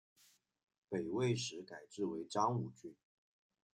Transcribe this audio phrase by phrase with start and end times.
[0.89, 2.95] 北魏时改置为章武郡。